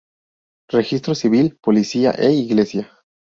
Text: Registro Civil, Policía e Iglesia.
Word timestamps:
Registro 0.71 1.13
Civil, 1.13 1.59
Policía 1.61 2.09
e 2.17 2.31
Iglesia. 2.31 2.89